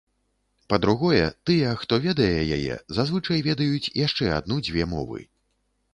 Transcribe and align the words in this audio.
Па-другое, 0.71 1.19
тыя, 1.49 1.75
хто 1.83 1.99
ведае 2.07 2.31
яе, 2.57 2.79
зазвычай 3.01 3.47
ведаюць 3.49 3.93
яшчэ 4.05 4.25
адну-дзве 4.39 4.91
мовы. 4.95 5.21